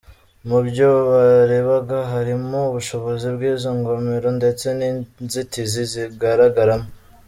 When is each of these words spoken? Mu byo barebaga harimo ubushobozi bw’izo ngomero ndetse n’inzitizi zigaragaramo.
Mu 0.47 0.59
byo 0.67 0.89
barebaga 1.11 1.97
harimo 2.13 2.57
ubushobozi 2.69 3.25
bw’izo 3.35 3.69
ngomero 3.79 4.29
ndetse 4.39 4.65
n’inzitizi 4.79 5.81
zigaragaramo. 5.91 6.87